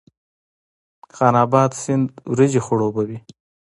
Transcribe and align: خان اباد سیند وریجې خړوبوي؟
خان 1.15 1.35
اباد 1.43 1.71
سیند 1.81 2.09
وریجې 2.31 2.61
خړوبوي؟ 2.65 3.17